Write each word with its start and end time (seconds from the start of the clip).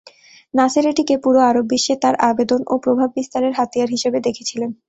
নাসের 0.53 0.85
এটিকে 0.87 1.15
পুরো 1.23 1.39
আরব 1.49 1.65
বিশ্বে 1.71 1.95
তার 2.03 2.15
আবেদন 2.29 2.61
ও 2.67 2.83
প্রভাব 2.83 3.09
বিস্তারের 3.17 3.53
হাতিয়ার 3.59 3.89
হিসেবে 3.89 4.19
দেখেছিলেন। 4.27 4.69